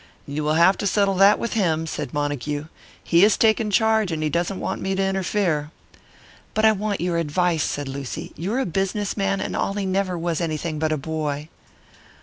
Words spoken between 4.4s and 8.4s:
want me to interfere." "But I want your advice," said Lucy.